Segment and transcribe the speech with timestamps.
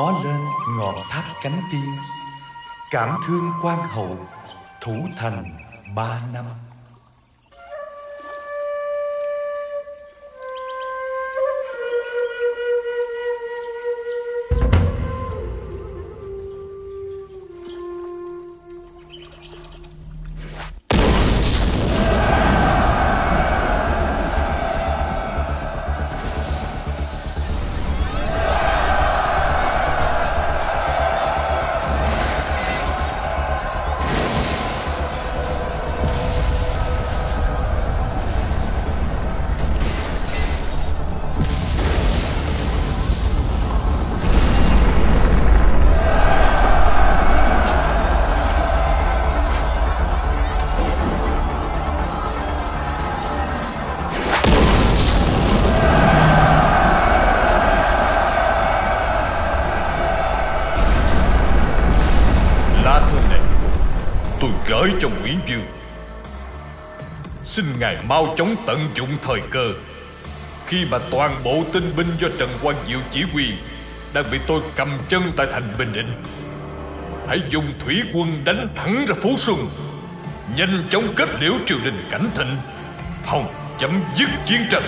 [0.00, 0.40] Ngó lên
[0.78, 1.96] ngọn tháp cánh tiên
[2.90, 4.16] cảm thương quan hậu
[4.80, 5.44] thủ thành
[5.94, 6.44] ba năm.
[67.50, 69.72] Xin ngài mau chóng tận dụng thời cơ.
[70.66, 73.52] Khi mà toàn bộ tinh binh do Trần Quang Diệu chỉ huy
[74.14, 76.12] Đang bị tôi cầm chân tại thành Bình Định,
[77.28, 79.56] Hãy dùng thủy quân đánh thẳng ra Phú Xuân,
[80.56, 82.56] Nhanh chóng kết liễu triều đình cảnh thịnh
[83.24, 83.46] Hồng
[83.78, 84.82] chấm dứt chiến tranh.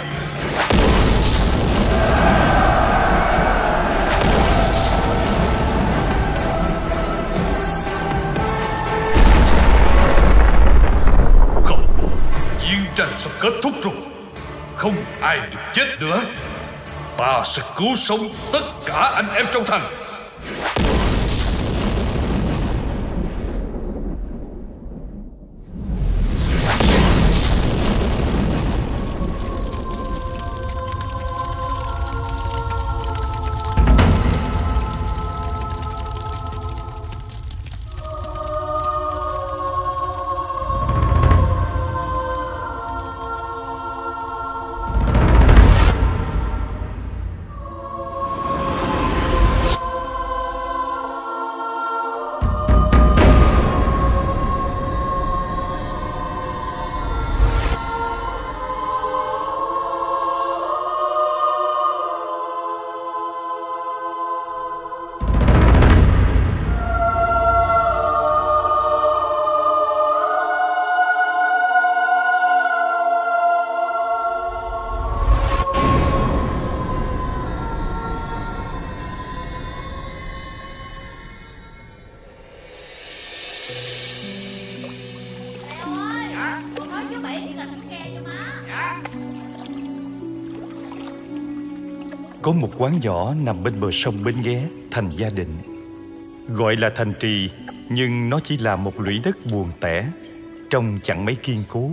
[13.03, 13.95] Tranh sắp kết thúc rồi.
[14.77, 16.21] Không ai được chết nữa.
[17.19, 20.02] Ta sẽ cứu sống tất cả anh em trong thành.
[92.43, 95.57] Có một quán nhỏ nằm bên bờ sông Bến Ghé, thành gia định.
[96.49, 97.51] Gọi là thành trì,
[97.89, 100.11] nhưng nó chỉ là một lũy đất buồn tẻ,
[100.71, 101.91] trông chẳng mấy kiên cố.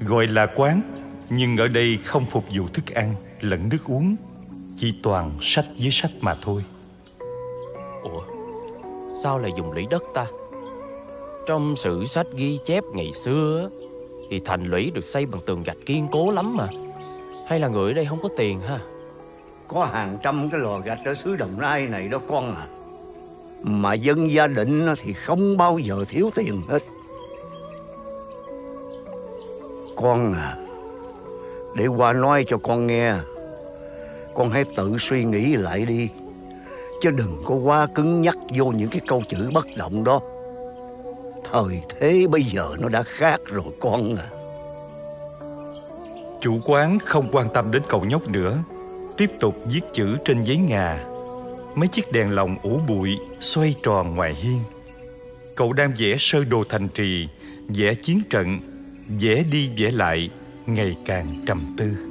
[0.00, 0.82] Gọi là quán,
[1.30, 4.16] nhưng ở đây không phục vụ thức ăn lẫn nước uống,
[4.76, 6.64] chỉ toàn sách với sách mà thôi.
[8.02, 8.22] Ủa
[9.22, 10.26] Sao lại dùng lũy đất ta
[11.50, 13.70] trong sử sách ghi chép ngày xưa
[14.30, 16.68] Thì thành lũy được xây bằng tường gạch kiên cố lắm mà.
[17.46, 18.78] Hay là người ở đây không có tiền ha?
[19.68, 22.66] Có hàng trăm cái lò gạch ở xứ Đồng Nai này đó con à.
[23.62, 26.82] Mà dân gia định thì không bao giờ thiếu tiền hết.
[29.96, 30.56] Con à
[31.76, 33.14] Để qua nói cho con nghe.
[34.34, 36.08] Con hãy tự suy nghĩ lại đi.
[37.02, 40.20] Chứ đừng có quá cứng nhắc vô những cái câu chữ bất động đó.
[41.52, 44.28] Thời thế bây giờ nó đã khác rồi con à
[46.40, 48.58] Chủ quán không quan tâm đến cậu nhóc nữa,
[49.16, 51.04] tiếp tục viết chữ trên giấy ngà.
[51.74, 54.58] Mấy chiếc đèn lồng ủ bụi xoay tròn ngoài hiên.
[55.56, 57.28] Cậu đang vẽ sơ đồ thành trì,
[57.68, 58.58] vẽ chiến trận,
[59.20, 60.30] vẽ đi vẽ lại,
[60.66, 62.09] ngày càng trầm tư.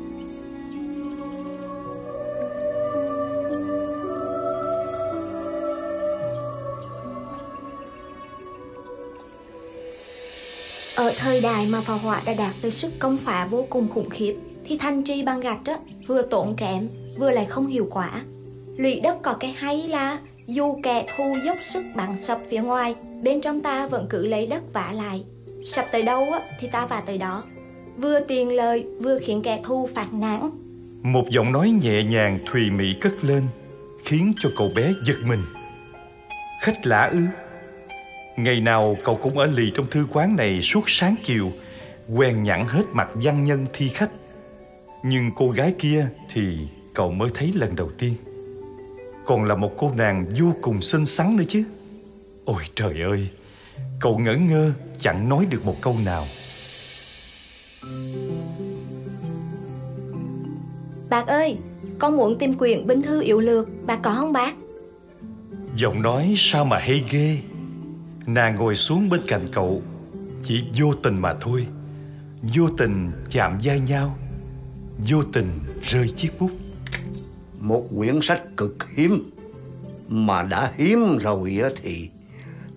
[10.99, 14.09] Ở thời đại mà pháo hỏa đã đạt tới sức công phá vô cùng khủng
[14.09, 14.35] khiếp
[14.65, 16.87] thì thanh tri bằng gạch á, vừa tốn kém
[17.17, 18.09] vừa lại không hiệu quả.
[18.77, 20.17] Lụy đất có cái hay là
[20.47, 24.47] dù kẻ thù dốc sức bằng sập phía ngoài, bên trong ta vẫn cứ lấy
[24.47, 25.23] đất vả lại.
[25.65, 27.43] Sập tới đâu á, thì ta vả tới đó.
[27.97, 30.41] Vừa tiền lời, vừa khiến kẻ thù phạt nản.
[31.03, 33.43] Một giọng nói nhẹ nhàng thùy mị cất lên,
[34.05, 35.43] khiến cho cậu bé giật mình.
[36.61, 37.19] Khách lạ ư?
[38.43, 41.51] Ngày nào cậu cũng ở lì trong thư quán này suốt sáng chiều,
[42.15, 44.11] quen nhẵn hết mặt văn nhân thi khách.
[45.03, 46.57] Nhưng cô gái kia thì
[46.93, 48.13] cậu mới thấy lần đầu tiên.
[49.25, 51.63] Còn là một cô nàng vô cùng xinh xắn nữa chứ.
[52.45, 53.27] Ôi trời ơi,
[53.99, 56.25] cậu ngỡ ngơ chẳng nói được một câu nào.
[61.09, 61.57] Bác ơi,
[61.99, 64.53] con muốn tìm quyển binh thư yếu lược, bác có không bác?
[65.75, 67.37] Giọng nói sao mà hay ghê
[68.25, 69.81] Nàng ngồi xuống bên cạnh cậu.
[70.43, 71.67] Chỉ vô tình mà thôi.
[72.55, 74.17] Vô tình chạm vai nhau.
[75.07, 76.51] Vô tình rơi chiếc bút.
[77.59, 79.31] Một quyển sách cực hiếm
[80.07, 82.09] Mà đã hiếm rồi thì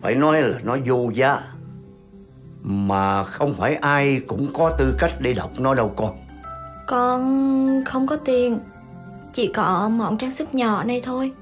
[0.01, 1.39] Phải nói là nó vô giá.
[2.63, 6.19] Mà không phải ai cũng có tư cách để đọc nó đâu con.
[6.87, 8.59] Con không có tiền
[9.33, 11.33] Chỉ có món trang sức nhỏ này thôi.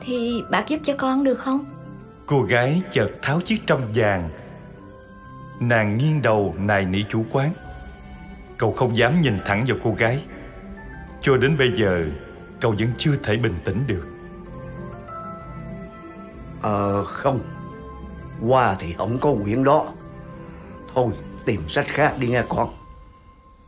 [0.00, 1.64] Thì bác giúp cho con được không?
[2.30, 4.28] Cô gái chợt tháo chiếc trong vàng.
[5.60, 7.52] Nàng nghiêng đầu nài nỉ chủ quán.
[8.58, 10.24] Cậu không dám nhìn thẳng vào cô gái.
[11.22, 12.06] Cho đến bây giờ
[12.60, 14.08] Cậu vẫn chưa thể bình tĩnh được.
[16.62, 17.40] Ờ không.
[18.48, 19.92] Qua thì không có quyển đó.
[20.94, 21.08] Thôi
[21.44, 22.68] tìm sách khác đi nghe con.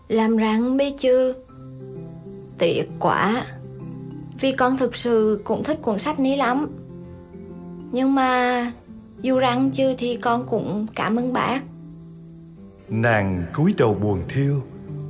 [0.08, 1.34] Làm răng bê chưa?
[2.58, 3.46] Tiếc quá
[4.40, 6.81] Vì con thực sự cũng thích cuốn sách นี้ lắm
[7.92, 8.72] Nhưng mà
[9.20, 11.60] Dù răng chưa thì con cũng cảm ơn bác.
[12.88, 14.62] Nàng cúi đầu buồn thiêu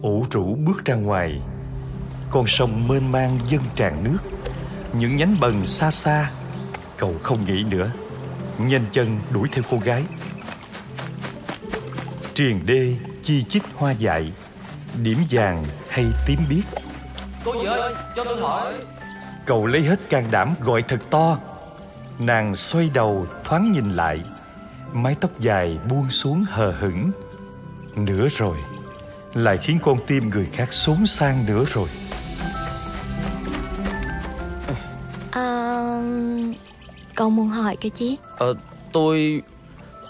[0.02, 1.40] ủ rũ bước ra ngoài.
[2.30, 4.18] Con sông mênh mang dâng tràn nước
[4.98, 6.30] Những nhánh bần xa xa.
[6.96, 7.90] Cậu không nghĩ nữa
[8.58, 10.04] Nhanh chân đuổi theo cô gái.
[12.34, 14.32] Triền đê chi chít hoa dại
[15.02, 16.64] Điểm vàng hay tím biếc.
[17.44, 18.74] Cô gì ơi cho tôi hỏi.
[19.46, 21.38] Cậu lấy hết can đảm gọi thật to
[22.18, 24.20] Nàng xoay đầu thoáng nhìn lại
[24.92, 27.10] Mái tóc dài buông xuống hờ hững.
[27.96, 28.56] Nữa rồi
[29.34, 31.88] Lại khiến con tim người khác xốn sang nữa rồi.
[35.30, 36.02] À,
[37.14, 38.16] Cậu muốn hỏi cái chi?
[38.38, 38.54] Ờ
[38.92, 39.42] tôi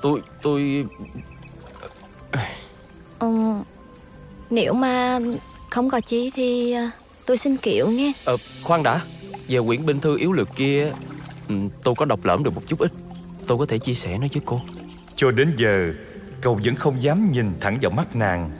[0.02, 0.87] Tôi tôi
[3.19, 3.28] ừ,
[4.50, 5.19] Nếu mà
[5.70, 6.90] không có chi thì à,
[7.26, 8.12] tôi xin kiểu nghe.
[8.25, 9.00] Ờ khoan đã.
[9.49, 10.93] Về quyển binh thư yếu lược kia
[11.52, 12.93] Ừ, tôi có đọc lỡm được một chút ít.
[13.46, 14.60] Tôi có thể chia sẻ nó với cô.
[15.16, 15.93] Cho đến giờ
[16.40, 18.50] Cậu vẫn không dám nhìn thẳng vào mắt nàng.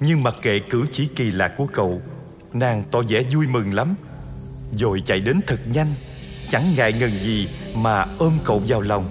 [0.00, 2.02] Nhưng mặc kệ cử chỉ kỳ lạ của cậu
[2.52, 3.94] Nàng tỏ vẻ vui mừng lắm.
[4.72, 5.86] Rồi chạy đến thật nhanh
[6.48, 9.10] Chẳng ngại ngần gì mà ôm cậu vào lòng.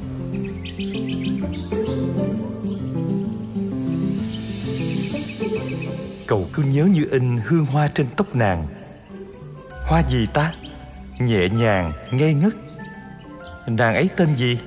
[6.27, 8.67] Cậu cứ nhớ như in hương hoa trên tóc nàng.
[9.87, 10.53] Hoa gì ta?
[11.19, 12.53] Nhẹ nhàng, ngây ngất.
[13.67, 14.59] Nàng ấy tên gì?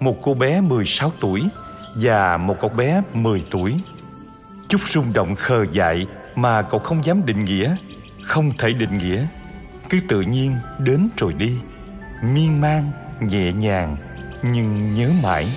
[0.00, 1.42] Một cô bé 16 tuổi
[1.94, 3.80] Và một cậu bé 10 tuổi.
[4.68, 7.76] Chút rung động khờ dại Mà cậu không dám định nghĩa
[8.22, 9.26] Không thể định nghĩa.
[9.90, 11.52] Cứ tự nhiên đến rồi đi
[12.22, 12.90] Miên man,
[13.20, 13.96] nhẹ nhàng
[14.42, 15.48] Nhưng nhớ mãi.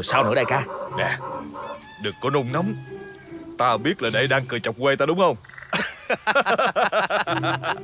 [0.00, 0.64] Rồi sao nữa đại ca?
[0.98, 1.18] Nè
[2.02, 2.74] Đừng có nôn nóng.
[3.58, 5.36] Ta biết là đệ đang cười chọc quê ta đúng không?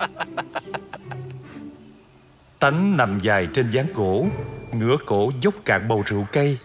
[2.58, 4.26] Tánh nằm dài trên gián gỗ
[4.72, 6.58] Ngửa cổ dốc cạn bầu rượu cây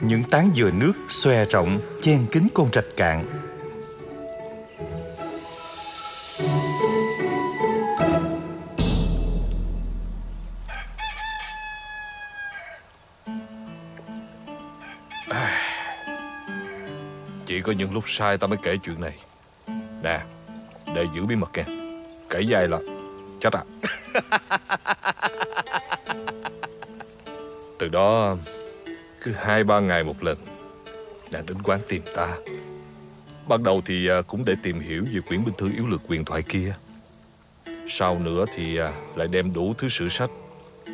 [0.00, 3.41] Những tán dừa nước xòe rộng Chen kín con rạch cạn
[17.92, 19.18] Lúc sai ta mới kể chuyện này.
[20.02, 20.20] Nè,
[20.94, 21.64] để giữ bí mật nha.
[22.30, 22.78] Kể dài là
[23.40, 23.62] Chết à.
[27.78, 28.36] Từ đó,
[29.22, 30.38] Cứ hai, ba ngày một lần
[31.30, 32.36] Nàng đến quán tìm ta.
[33.48, 36.24] Ban đầu thì à, cũng để tìm hiểu Về quyển binh thư yếu lược quyền
[36.24, 36.74] thoại kia.
[37.88, 40.30] Sau nữa thì à, Lại đem đủ thứ sử sách,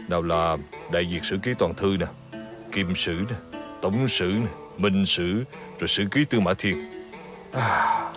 [0.09, 0.57] Nào là
[0.93, 2.07] đại việt sử ký toàn thư nè,
[2.73, 3.37] Kim sử nè
[3.83, 5.45] Tổng sử nè Minh sử
[5.79, 6.85] Rồi sử ký tư mã thiên
[7.53, 8.13] à,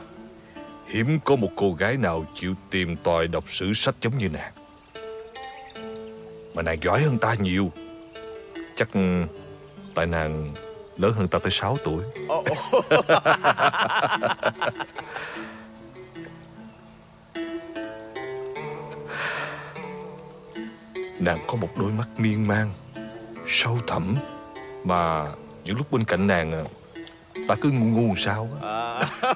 [0.91, 4.53] Hiếm có một cô gái nào chịu tìm tòi đọc sử sách giống như nàng.
[6.53, 7.71] Mà nàng giỏi hơn ta nhiều.
[8.75, 8.89] Chắc
[9.95, 10.53] tại nàng
[10.97, 12.03] lớn hơn ta tới 6 tuổi.
[21.19, 22.69] Nàng có một đôi mắt miên man
[23.47, 24.15] Sâu thẳm
[24.83, 25.31] Mà
[25.63, 26.63] những lúc bên cạnh nàng à,
[27.47, 28.99] Ta cứ ngu ngu sao á.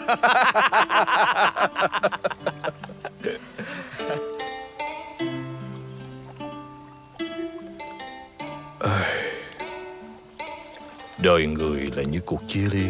[11.17, 12.87] Đời người là như cuộc chia ly.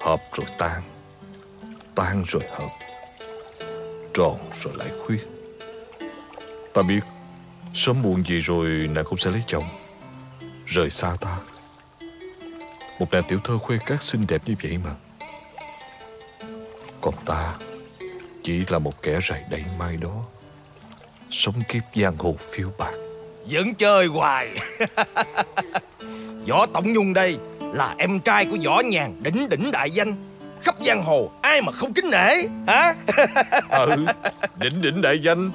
[0.00, 0.82] Hợp rồi tan
[1.94, 2.68] Tan rồi hợp.
[4.14, 5.26] Tròn rồi lại khuyết.
[6.74, 7.00] Ta biết
[7.74, 9.64] Sớm muộn gì rồi nàng cũng sẽ lấy chồng.
[10.66, 11.38] Rời xa ta
[12.98, 14.90] Một nàng tiểu thơ khuê các xinh đẹp như vậy mà.
[17.00, 17.54] Còn ta
[18.42, 20.22] Chỉ là một kẻ rày đầy mai đó.
[21.30, 22.92] Sống kiếp giang hồ phiêu bạc.
[23.50, 24.48] Vẫn chơi hoài.
[26.48, 30.16] Võ Tổng Nhung đây Là em trai của Võ Nhàn Đỉnh đỉnh đại danh.
[30.62, 32.34] Khắp giang hồ Ai mà không kính nể
[32.66, 32.94] Hả?
[33.70, 34.06] Ừ
[34.56, 35.50] Đỉnh đỉnh đại danh.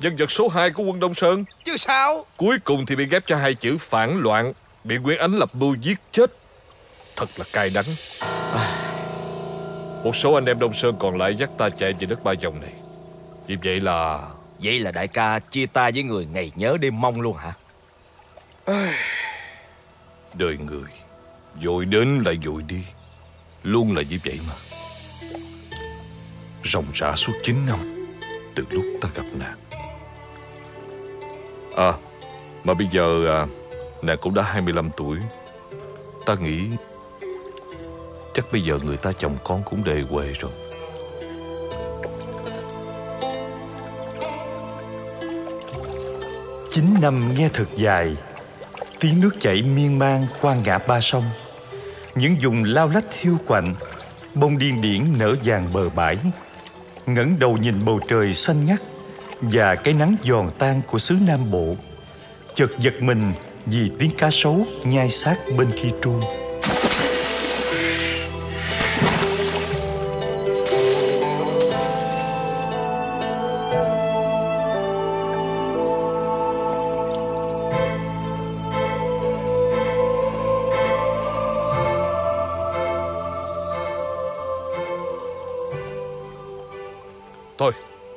[0.00, 1.44] Nhân vật số 2 của quân Đông Sơn.
[1.64, 2.26] Chứ sao?
[2.36, 4.52] Cuối cùng thì bị ghép cho hai chữ phản loạn
[4.84, 6.30] Bị Nguyễn Ánh lập mưu giết chết
[7.16, 7.84] Thật là cay đắng.
[10.04, 12.60] Một số anh em Đông Sơn còn lại dắt ta chạy về đất ba dòng
[12.60, 12.72] này.
[13.46, 14.28] Vì vậy là
[14.62, 17.52] Vậy là đại ca chia ta với người ngày nhớ đêm mong luôn hả?
[20.34, 20.90] Đời người
[21.62, 22.84] Dội đến lại dội đi.
[23.62, 24.54] Luôn là như vậy mà.
[26.64, 28.08] Ròng rã suốt 9 năm
[28.54, 29.58] Từ lúc ta gặp nàng.
[31.76, 31.92] À
[32.64, 33.46] Mà bây giờ à,
[34.02, 35.18] Nàng cũng đã 25 tuổi.
[36.26, 36.68] Ta nghĩ
[38.34, 40.52] Chắc bây giờ người ta chồng con cũng đề quê rồi.
[46.70, 48.16] Chín năm nghe thật dài,
[49.00, 51.24] Tiếng nước chảy miên man qua ngã ba sông.
[52.14, 53.74] Những vùng lao lách hiu quạnh,
[54.34, 56.18] Bông điên điển nở vàng bờ bãi.
[57.06, 58.80] Ngẩng đầu nhìn bầu trời xanh ngắt
[59.40, 61.76] Và cái nắng giòn tan của xứ Nam Bộ.
[62.54, 63.32] Chợt giật mình
[63.66, 66.41] vì tiếng cá sấu nhai xác bên kia truông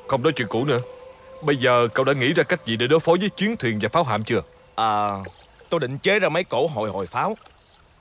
[0.08, 0.80] Không nói chuyện cũ nữa.
[1.44, 3.90] Bây giờ cậu đã nghĩ ra cách gì để đối phó với chiến thuyền và
[3.90, 4.42] pháo hạm chưa?
[4.76, 5.18] À
[5.70, 7.38] Tôi định chế ra mấy cổ hồi hồi pháo.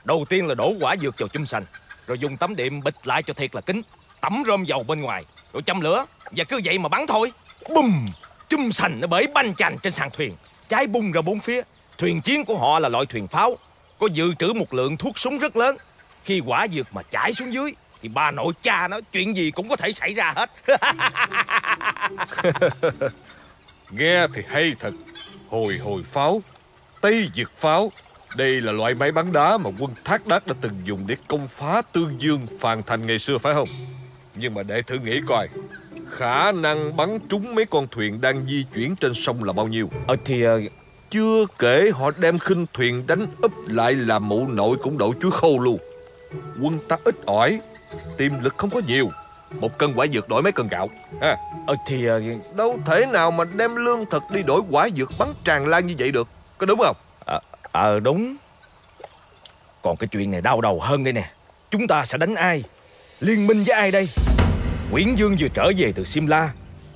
[0.03, 1.63] Đầu tiên là đổ quả dược vào chum sành,
[2.07, 3.81] Rồi dùng tấm đệm bịch lại cho thiệt là kín,
[4.21, 7.31] Tẩm rơm dầu bên ngoài, Rồi châm lửa, Và cứ vậy mà bắn thôi.
[7.69, 8.07] Bùm!
[8.47, 10.35] Chum sành nó bể banh chành trên sàn thuyền,
[10.69, 11.61] Cháy bung ra bốn phía.
[11.97, 13.57] Thuyền chiến của họ là loại thuyền pháo,
[13.99, 15.77] Có dự trữ một lượng thuốc súng rất lớn.
[16.23, 19.69] Khi quả dược mà chảy xuống dưới thì bà nội cha nó chuyện gì cũng
[19.69, 20.51] có thể xảy ra hết.
[23.91, 24.93] Nghe thì hay thật.
[25.49, 26.41] Hồi hồi pháo
[27.01, 27.91] Tây dược pháo
[28.35, 31.47] Đây là loại máy bắn đá mà quân Thác Đát đã từng dùng để công
[31.47, 33.69] phá Tương Dương, Phàn Thành ngày xưa phải không?
[34.35, 35.47] Nhưng mà để thử nghĩ coi
[36.09, 39.89] Khả năng bắn trúng mấy con thuyền đang di chuyển trên sông là bao nhiêu?
[40.07, 40.61] Ờ thì ờ,
[41.09, 45.31] Chưa kể họ đem khinh thuyền đánh úp lại làm mụ nội cũng đậu chuối
[45.31, 45.77] khô luôn.
[46.61, 47.59] Quân ta ít ỏi
[48.17, 49.09] Tiềm lực không có nhiều.
[49.59, 50.89] Một cân quả dược đổi mấy cân gạo.
[51.21, 51.37] Ha.
[51.67, 52.21] ờ thì ờ,
[52.55, 55.95] Đâu thể nào mà đem lương thực đi đổi quả dược bắn tràn lan như
[55.97, 56.27] vậy được.
[56.57, 56.95] Có đúng không?
[57.25, 57.39] Ờ
[57.71, 58.35] ờ, đúng.
[59.81, 61.31] Còn cái chuyện này đau đầu hơn đây nè.
[61.69, 62.63] Chúng ta sẽ đánh ai?
[63.19, 64.09] Liên minh với ai đây?
[64.91, 66.51] Nguyễn Dương vừa trở về từ Simla.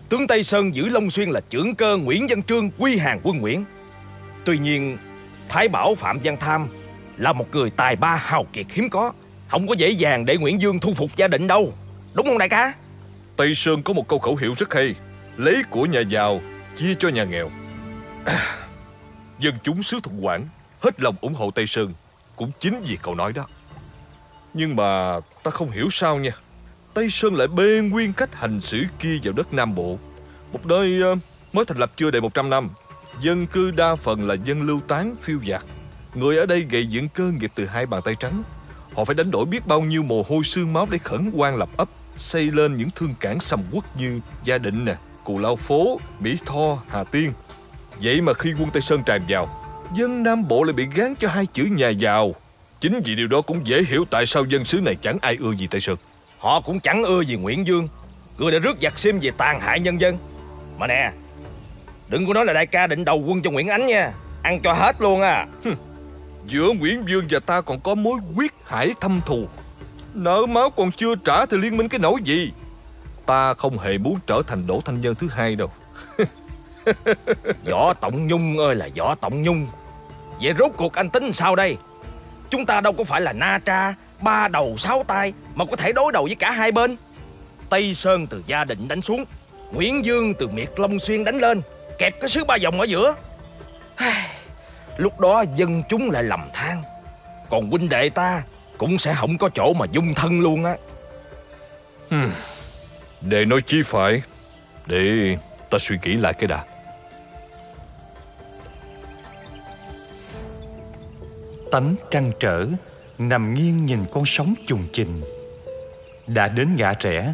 [0.09, 3.37] Tướng Tây Sơn giữ Long Xuyên là trưởng cơ Nguyễn Văn Trương quy hàng quân
[3.37, 3.65] Nguyễn.
[4.45, 4.97] Tuy nhiên
[5.49, 6.67] Thái Bảo Phạm Văn Tham
[7.19, 9.11] Là một người tài ba hào kiệt hiếm có
[9.49, 11.73] không có dễ dàng để Nguyễn Dương thu phục gia định đâu.
[12.13, 12.73] Đúng không đại ca?
[13.35, 14.95] Tây Sơn có một câu khẩu hiệu rất hay.
[15.37, 16.41] Lấy của nhà giàu
[16.75, 17.51] Chia cho nhà nghèo.
[18.25, 18.67] À,
[19.39, 20.47] Dân chúng xứ Thuận Quảng
[20.81, 21.93] Hết lòng ủng hộ Tây Sơn.
[22.35, 23.47] Cũng chính vì cậu nói đó.
[24.53, 26.31] Nhưng mà ta không hiểu sao nha.
[26.93, 29.97] Tây Sơn lại bê nguyên cách hành xử kia vào đất Nam Bộ.
[30.53, 31.15] Một nơi ờ,
[31.53, 32.69] mới thành lập chưa đầy 100 năm.
[33.21, 35.65] Dân cư đa phần là dân lưu tán phiêu dạt.
[36.13, 38.43] Người ở đây gầy dựng cơ nghiệp từ hai bàn tay trắng.
[38.95, 41.69] Họ phải đánh đổi biết bao nhiêu mồ hôi xương máu để khẩn quan lập
[41.77, 45.99] ấp Xây lên những thương cảng sầm uất như Gia Định nè, Cù Lao Phố,
[46.19, 47.33] Mỹ Tho, Hà Tiên.
[48.01, 49.65] Vậy mà khi quân Tây Sơn tràn vào
[49.95, 52.35] Dân Nam Bộ lại bị gán cho hai chữ nhà giàu.
[52.81, 55.51] Chính vì điều đó cũng dễ hiểu tại sao dân xứ này chẳng ai ưa
[55.51, 55.95] gì Tây Sơn.
[56.39, 57.87] Họ cũng chẳng ưa gì Nguyễn Dương
[58.37, 60.17] Người đã rước giặc sim về tàn hại nhân dân.
[60.77, 61.11] Mà nè
[62.07, 64.11] Đừng có nói là đại ca định đầu quân cho Nguyễn Ánh nha
[64.43, 65.47] Ăn cho hết luôn à
[66.49, 69.47] Giữa Nguyễn Dương và ta còn có mối quyết hải thâm thù.
[70.13, 72.51] Nợ máu còn chưa trả thì liên minh cái nỗi gì?
[73.25, 75.71] Ta không hề muốn trở thành Đỗ Thanh Nhân thứ hai đâu.
[77.69, 79.67] Võ Tổng Nhung ơi là Võ Tổng Nhung.
[80.41, 81.77] Vậy rốt cuộc anh tính sao đây?
[82.49, 85.91] Chúng ta đâu có phải là Na Tra, Ba đầu, sáu tay Mà có thể
[85.91, 86.95] đối đầu với cả hai bên.
[87.69, 89.25] Tây Sơn từ gia định đánh xuống,
[89.71, 91.61] Nguyễn Dương từ miệt Long Xuyên đánh lên,
[91.97, 93.15] Kẹp cái sứ ba dòng ở giữa.
[94.97, 96.83] Lúc đó dân chúng lại lầm than.
[97.49, 98.43] Còn huynh đệ ta
[98.77, 100.77] Cũng sẽ không có chỗ mà dung thân luôn á.
[102.09, 102.31] Hmm.
[103.21, 104.21] Để nói chi phải
[104.85, 105.35] Để
[105.69, 106.63] ta suy nghĩ lại cái đã.
[111.71, 112.67] Tánh trăn trở
[113.17, 115.21] Nằm nghiêng nhìn con sóng trùng trình.
[116.27, 117.33] Đã đến ngã rẽ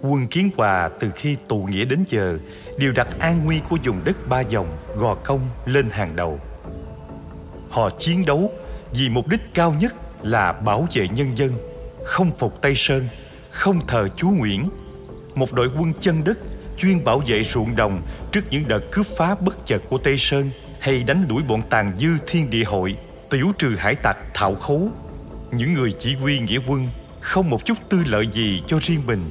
[0.00, 2.38] Quân Kiến Hòa từ khi tụ nghĩa đến giờ
[2.78, 6.40] Đều đặt an nguy của vùng đất ba dòng Gò công lên hàng đầu
[7.70, 8.52] Họ chiến đấu
[8.92, 11.50] vì mục đích cao nhất là bảo vệ nhân dân
[12.04, 13.08] Không phục Tây Sơn
[13.50, 14.68] Không thờ chúa Nguyễn
[15.34, 16.38] Một đội quân chân đất
[16.80, 20.50] chuyên bảo vệ ruộng đồng trước những đợt cướp phá bất chợt của Tây Sơn
[20.80, 22.96] hay đánh đuổi bọn tàn dư thiên địa hội,
[23.30, 24.90] tiểu trừ hải tặc thạo khấu.
[25.52, 26.88] Những người chỉ huy nghĩa quân
[27.20, 29.30] không một chút tư lợi gì cho riêng mình,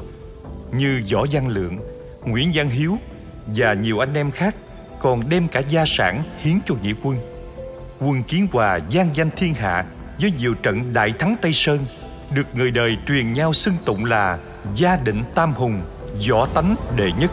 [0.72, 1.77] như Võ Văn Lượng,
[2.25, 2.98] Nguyễn Văn Hiếu
[3.48, 4.55] và nhiều anh em khác
[5.00, 7.17] còn đem cả gia sản hiến cho nghĩa quân.
[8.00, 9.86] Quân Kiến Hòa gian danh thiên hạ
[10.22, 11.79] với nhiều trận đại thắng Tây Sơn,
[12.32, 14.38] được người đời truyền nhau xưng tụng là
[14.75, 15.82] gia định tam hùng
[16.29, 17.32] võ tánh đệ nhất.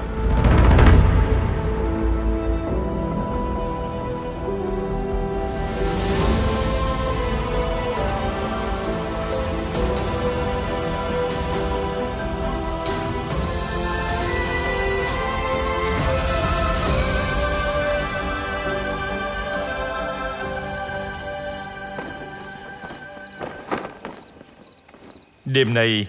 [25.57, 26.07] Đêm nay,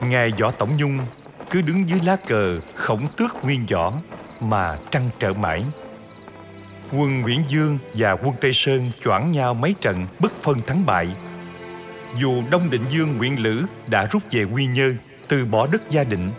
[0.00, 0.98] Ngài Võ Tổng Nhung
[1.50, 3.92] cứ đứng dưới lá cờ khổng tước nguyên võ
[4.40, 5.64] mà trăn trở mãi.
[6.92, 11.08] Quân Nguyễn Dương và quân Tây Sơn choảng nhau mấy trận bất phân thắng bại.
[12.18, 14.96] Dù Đông Định Dương Nguyễn Lữ đã rút về Quy nhơn
[15.28, 16.32] từ bỏ đất gia định,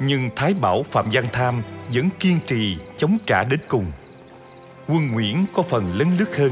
[0.00, 1.62] nhưng Thái Bảo Phạm Văn Tham
[1.94, 3.92] vẫn kiên trì chống trả đến cùng.
[4.88, 6.50] Quân Nguyễn có phần lấn lướt hơn,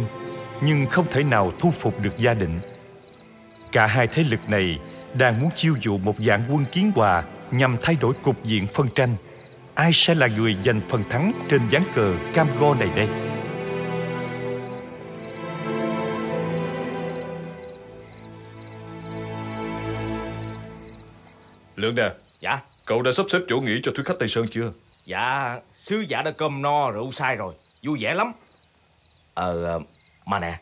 [0.60, 2.60] nhưng không thể nào thu phục được gia định.
[3.76, 4.78] Cả hai thế lực này
[5.14, 8.88] đang muốn chiêu dụ một dạng quân kiến hòa nhằm thay đổi cục diện phân
[8.94, 9.16] tranh.
[9.74, 13.08] Ai sẽ là người giành phần thắng trên ván cờ cam go này đây?
[21.76, 22.10] Lượng nè.
[22.40, 22.60] Dạ.
[22.84, 24.72] Cậu đã sắp xếp chỗ nghỉ cho thuyết khách Tây Sơn chưa?
[25.06, 27.54] Dạ Sứ giả đã cơm no rượu say rồi.
[27.82, 28.32] Vui vẻ lắm.
[29.34, 29.80] Ờ
[30.26, 30.60] Mà nè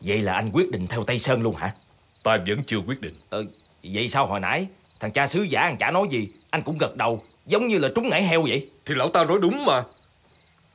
[0.00, 1.74] Vậy là anh quyết định theo Tây Sơn luôn hả
[2.22, 3.14] Ta vẫn chưa quyết định.
[3.30, 3.44] Ờ
[3.82, 4.66] Vậy sao hồi nãy?
[5.00, 6.28] Thằng cha sứ giả thằng chả nói gì.
[6.50, 8.70] Anh cũng gật đầu Giống như là trúng ngải heo vậy.
[8.84, 9.82] Thì lão ta nói đúng mà.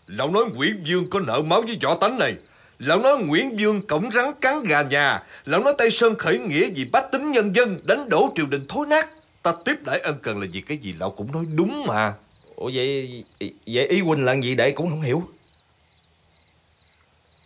[0.08, 2.36] Lão nói Nguyễn Dương có nợ máu với võ tánh này.
[2.80, 5.24] Lão nói Nguyễn Dương cổng rắn cắn gà nhà.
[5.46, 8.66] Lão nói Tây Sơn khởi nghĩa vì bách tính nhân dân Đánh đổ triều đình
[8.68, 9.10] thối nát.
[9.44, 12.14] Ta tiếp đãi ân cần là vì cái gì lão cũng nói đúng mà.
[12.56, 13.24] Ủa vậy
[13.68, 15.24] Vậy ý huynh là gì để cũng không hiểu.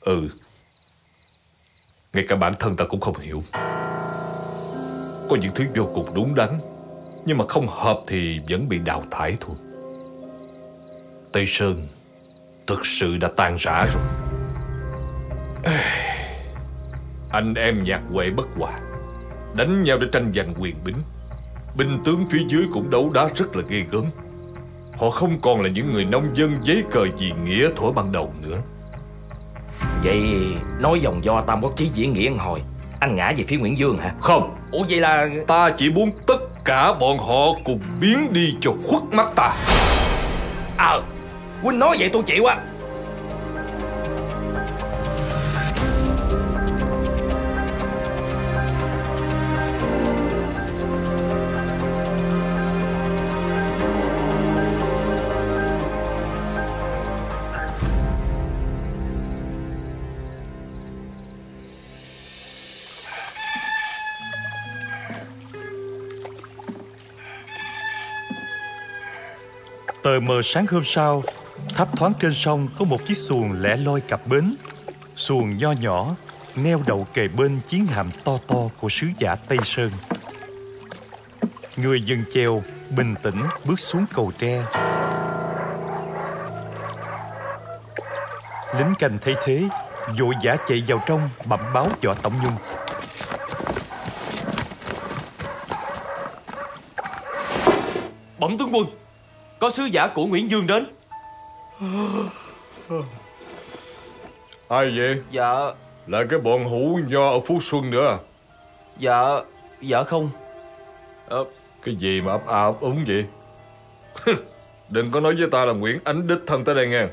[0.02, 0.30] Ừ.
[2.14, 3.44] Ngay cả bản thân ta cũng không hiểu
[5.32, 6.50] có những thứ vô cùng đúng đắn,
[7.26, 9.56] Nhưng mà không hợp thì vẫn bị đào thải thôi.
[11.32, 11.88] Tây Sơn
[12.68, 14.04] Thực sự đã tan rã rồi.
[17.32, 18.80] Anh em nhạc quệ bất hòa,
[19.56, 20.98] Đánh nhau để tranh giành quyền bính.
[21.78, 24.06] Binh tướng phía dưới cũng đấu đá rất là ghê gớm.
[24.98, 28.34] Họ không còn là những người nông dân giấy cờ gì nghĩa thổi ban đầu
[28.42, 28.58] nữa.
[30.04, 30.22] Vậy
[30.80, 32.62] nói dòng do Tam Quốc Chí diễn nghĩa hồi.
[33.02, 34.12] Anh ngã về phía Nguyễn Dương hả?
[34.20, 34.56] Không.
[34.72, 39.04] Ủa vậy là Ta chỉ muốn tất cả bọn họ cùng biến đi cho khuất
[39.12, 39.54] mắt ta.
[40.78, 41.02] Ờ.
[41.02, 41.02] À,
[41.62, 42.58] Huynh nói vậy tôi chịu á
[70.04, 71.24] Tờ mờ sáng hôm sau,
[71.76, 74.56] thấp thoáng trên sông có một chiếc xuồng lẻ loi cặp bến.
[75.16, 76.16] Xuồng nho nhỏ,
[76.56, 79.92] neo đậu kề bên chiến hạm to to của sứ giả Tây Sơn.
[81.78, 84.64] Người dân treo bình tĩnh bước xuống cầu tre
[88.78, 89.64] Lính canh thấy thế
[90.20, 92.56] Vội vã chạy vào trong bẩm báo võ Tổng Nhung
[98.40, 99.01] Bẩm tướng quân
[99.62, 100.86] có sứ giả của Nguyễn Dương đến.
[104.68, 105.22] Ai vậy?
[105.32, 105.54] Dạ.
[106.08, 108.08] Là cái bọn hủ nho ở Phú Xuân nữa.
[108.08, 108.18] À
[108.98, 109.24] Dạ
[109.82, 110.30] Dạ không.
[111.28, 111.46] Ờ,
[111.84, 113.26] Cái gì mà ấp a ấp úng vậy?
[114.90, 117.06] Đừng có nói với ta là Nguyễn Ánh đích thân tới đây nghe.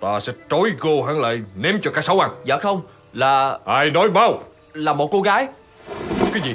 [0.00, 2.30] Ta sẽ trói cô hắn lại Ném cho cá sấu ăn.
[2.44, 2.80] Dạ không
[3.12, 4.40] Là Ai nói mau?
[4.72, 5.48] Là một cô gái.
[6.32, 6.54] Cái gì?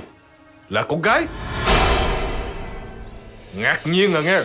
[0.70, 1.26] Là con gái?
[3.54, 4.40] Ngạc nhiên à nghe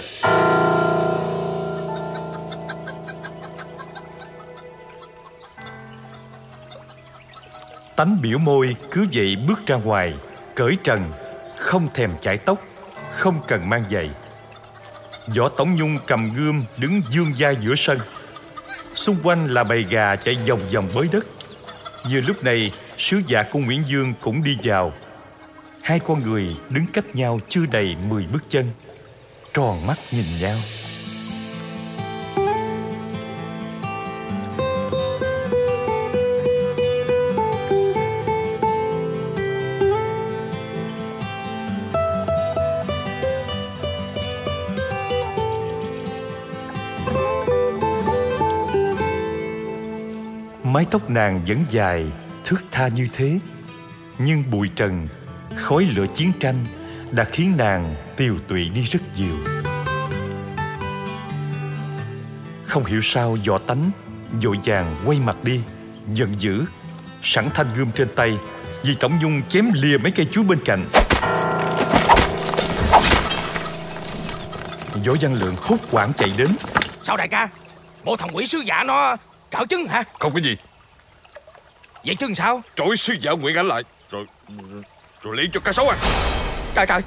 [7.96, 10.14] Tánh biểu môi cứ vậy bước ra ngoài,
[10.54, 11.12] Cởi trần,
[11.56, 12.64] Không thèm chải tóc,
[13.10, 14.10] Không cần mang giày.
[15.36, 17.98] Võ Tổng Nhung cầm gươm đứng dương vai giữa sân.
[18.94, 21.26] Xung quanh là bầy gà chạy vòng vòng bới đất.
[22.10, 24.92] Vừa lúc này, Sứ giả của Nguyễn Dương cũng đi vào.
[25.82, 28.70] Hai con người đứng cách nhau chưa đầy 10 bước chân,
[29.54, 30.56] Tròn mắt nhìn nhau.
[50.74, 52.04] Mái tóc nàng vẫn dài,
[52.44, 53.38] thước tha như thế.
[54.18, 55.08] Nhưng bụi trần,
[55.56, 56.66] khói lửa chiến tranh
[57.10, 59.36] Đã khiến nàng tiều tụy đi rất nhiều.
[62.64, 63.90] Không hiểu sao võ tánh
[64.42, 65.60] Vội vàng quay mặt đi
[66.12, 66.64] Giận dữ
[67.22, 68.38] Sẵn thanh gươm trên tay
[68.82, 70.86] Vì Tổng Nhung chém lìa mấy cây chuối bên cạnh.
[75.06, 76.48] Võ Văn Lượng hốt quảng chạy đến.
[77.02, 77.48] Sao đại ca?
[78.04, 79.16] Bộ thằng quỷ sứ giả nó
[79.54, 80.04] cỡ trứng hả?
[80.18, 80.56] Không có gì.
[82.06, 82.62] Vậy trứng sao?
[82.76, 83.82] Trói sứ giả Nguyễn Ánh lại.
[84.10, 84.26] Rồi
[85.22, 85.98] Rồi lấy cho cá sấu ăn.
[86.74, 87.02] Trời trời